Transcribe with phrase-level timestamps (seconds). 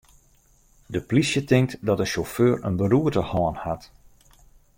[0.89, 3.83] De plysje tinkt dat de sjauffeur in beroerte hân hat.